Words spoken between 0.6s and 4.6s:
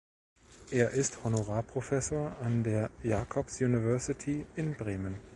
Er ist Honorarprofessor an der Jacobs University